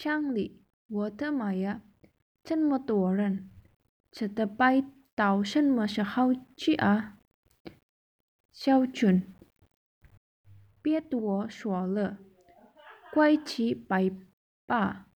[0.00, 1.82] 乡里，我的妈呀，
[2.42, 3.50] 这么多人，
[4.10, 4.82] 这的拜
[5.14, 7.18] 到什么时候去啊？
[8.50, 9.34] 小俊，
[10.80, 12.16] 别多说了，
[13.12, 14.10] 快去拜
[14.64, 15.10] 吧。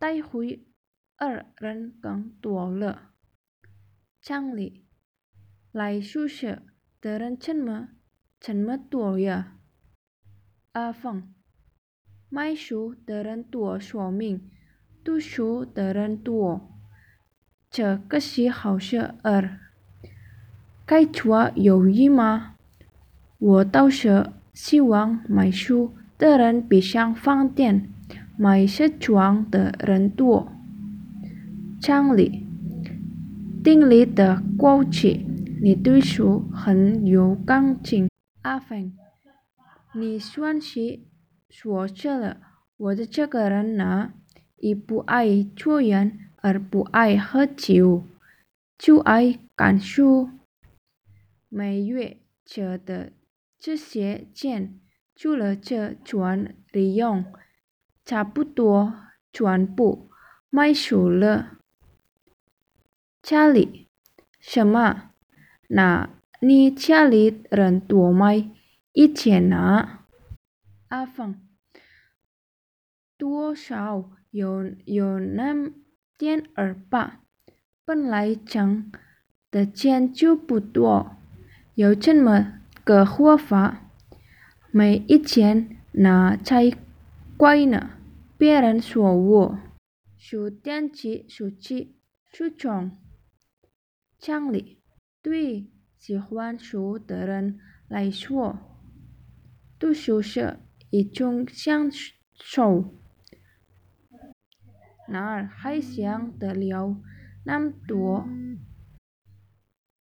[0.00, 0.66] 待会
[1.14, 3.12] 儿人更多了。
[4.20, 4.84] 乡里，
[5.70, 6.64] 来宿舍
[7.00, 7.90] 的人这么
[8.40, 9.60] 这么多呀？
[10.72, 11.32] 阿凤。
[12.32, 14.40] 买书的人多，说明
[15.02, 16.70] 读书的人多。
[17.68, 19.58] 这个是好事儿。
[20.86, 22.54] 该做有益吗？
[23.38, 27.90] 我倒是希望买书的人比较方便，
[28.36, 30.52] 买时装的人多。
[31.80, 32.46] 厂里，
[33.64, 35.26] 店里的过去，
[35.60, 38.08] 你对书很有感情。
[38.42, 38.92] 阿凤，
[39.92, 41.00] 你算是。
[41.50, 42.40] 说这了，
[42.76, 44.12] 我的这个人呢，
[44.56, 48.04] 一不爱做人，二不爱喝酒，
[48.78, 50.30] 就爱看书。
[51.48, 53.12] 每月挣的
[53.58, 54.78] 这些钱，
[55.16, 57.24] 除了这赚利用，
[58.04, 58.94] 差不多
[59.32, 60.08] 全部
[60.48, 61.58] 买书了。
[63.20, 63.88] 家里
[64.38, 65.10] 什么？
[65.66, 66.08] 那
[66.40, 68.28] 你家里人多吗？
[68.92, 69.99] 以前呢？
[70.90, 71.36] 阿凤，
[73.16, 75.54] 多少有有那
[76.18, 77.20] 点儿吧，
[77.84, 78.90] 本来挣
[79.52, 81.16] 的钱就不多，
[81.76, 83.88] 有这么个活法，
[84.72, 86.72] 没一钱那才
[87.36, 87.90] 怪呢。
[88.36, 89.60] 别人说我
[90.18, 92.00] 数电器数几
[92.32, 92.90] 数穷，
[94.18, 94.82] 乡里
[95.22, 98.58] 对喜欢数的人来说，
[99.78, 100.58] 读书是。
[100.90, 101.88] 一种享
[102.34, 102.84] 受，
[105.08, 106.96] 哪还想得了
[107.44, 108.28] 那么多？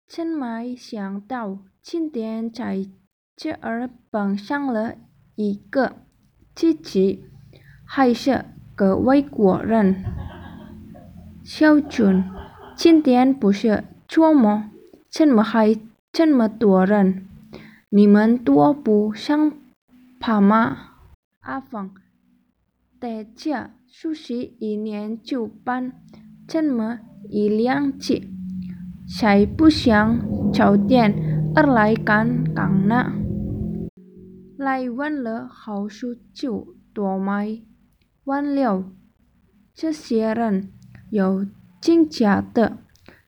[0.08, 2.88] 真没想到今天在
[3.36, 4.96] 这儿碰上了
[5.36, 5.98] 一个
[6.56, 7.26] 自己
[7.86, 8.46] 还是
[8.76, 10.04] 个外国人。
[11.44, 12.24] 小俊，
[12.76, 14.64] 今天不是周末，
[15.10, 15.80] 怎么还
[16.12, 17.28] 这么多人？
[17.90, 19.54] 你们多不上
[20.20, 20.78] 怕吗？
[21.40, 21.92] 阿凤，
[23.00, 25.94] 在这休息一年就搬
[26.46, 27.00] 这么
[27.30, 28.22] 一两次，
[29.08, 30.20] 才不想
[30.52, 33.14] 早点而来看看呢。
[34.58, 37.62] 来晚了好处就多买，
[38.26, 38.84] 问了
[39.74, 40.74] 这些人
[41.10, 41.48] 有
[41.80, 42.78] 进家的，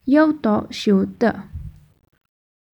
[0.03, 1.44] 有读书的，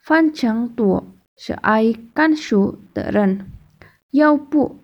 [0.03, 1.05] 反正多
[1.38, 3.45] 是爱看书的人，
[4.17, 4.79] 要不。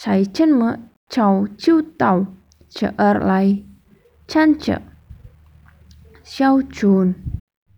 [0.00, 0.78] 才这么
[1.08, 2.26] 早就到
[2.68, 3.64] 这儿来
[4.28, 4.80] 站着。
[6.22, 7.14] 小俊，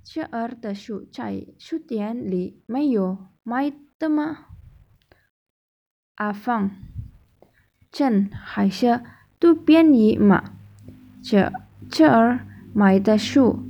[0.04, 4.48] 这儿的书在书店里没有卖的吗？
[6.16, 6.70] 阿芳，
[7.90, 9.00] 真还是
[9.38, 10.52] 都便宜嘛。
[11.22, 11.50] 这
[11.88, 12.40] 这儿
[12.74, 13.60] 卖的书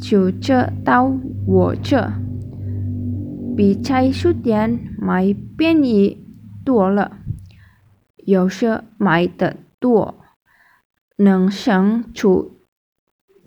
[0.00, 1.12] 就这到
[1.46, 2.10] 我这，
[3.54, 6.19] 比在书店买便宜
[6.64, 7.18] 多了。
[8.16, 10.22] 有时买的多，
[11.16, 12.60] 能省出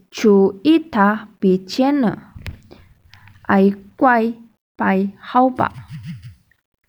[0.09, 2.17] 出一大笔钱呢。
[3.43, 4.33] 爱乖，
[4.75, 5.73] 拜好吧。